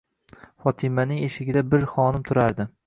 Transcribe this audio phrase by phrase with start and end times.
[0.63, 2.73] Fotymaning eshigida bir xonim turardi.